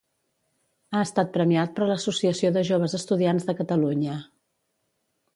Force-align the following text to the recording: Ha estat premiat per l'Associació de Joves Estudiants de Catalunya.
Ha 0.93 1.01
estat 1.07 1.27
premiat 1.35 1.75
per 1.79 1.89
l'Associació 1.89 2.51
de 2.55 2.63
Joves 2.69 2.95
Estudiants 2.99 3.45
de 3.51 3.55
Catalunya. 3.61 4.17